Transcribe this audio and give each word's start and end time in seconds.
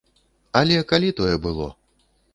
Але 0.61 0.79
калі 0.91 1.13
тое 1.19 1.33
было? 1.47 1.67